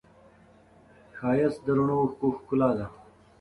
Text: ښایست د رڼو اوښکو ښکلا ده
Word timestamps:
ښایست 1.17 1.59
د 1.65 1.67
رڼو 1.77 1.95
اوښکو 2.01 2.27
ښکلا 2.37 2.69
ده 2.77 2.87